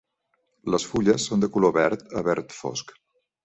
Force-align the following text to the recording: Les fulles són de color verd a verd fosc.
Les 0.75 0.85
fulles 0.93 1.27
són 1.31 1.45
de 1.45 1.51
color 1.57 1.77
verd 1.77 2.09
a 2.23 2.27
verd 2.33 2.59
fosc. 2.65 2.99